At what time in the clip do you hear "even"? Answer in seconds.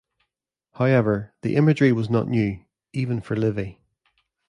2.91-3.21